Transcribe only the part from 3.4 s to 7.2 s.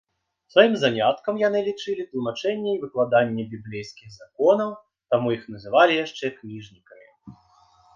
біблейскіх законаў, таму іх называлі яшчэ кніжнікамі.